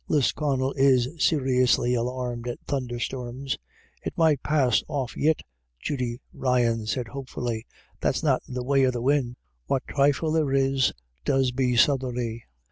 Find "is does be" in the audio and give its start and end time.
10.53-11.75